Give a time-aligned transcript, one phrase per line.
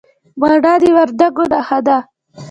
[0.39, 1.97] مڼه د وردګو نښه ده.